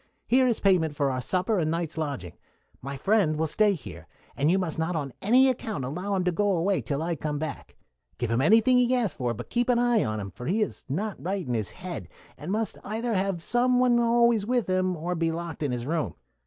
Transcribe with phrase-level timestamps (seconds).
[0.25, 2.33] Here is payment for our supper and night's lodging.
[2.81, 6.31] My friend will stay here, and you must not on any account allow him to
[6.31, 7.75] go away till I come back.
[8.17, 10.85] Give him anything he asks for; but keep an eye on him, for he is
[10.89, 15.13] not right in his head, and must either have some one always with him, or
[15.13, 16.15] be locked in his room.